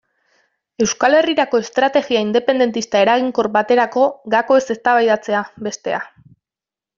Euskal 0.85 1.17
Herrirako 1.17 1.59
estrategia 1.65 2.23
independentista 2.27 3.03
eraginkor 3.07 3.51
baterako 3.59 4.07
gakoez 4.37 4.61
eztabaidatzea, 4.77 5.45
bestea. 5.69 6.03